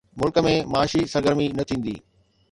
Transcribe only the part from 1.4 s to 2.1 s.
نه ٿيندي.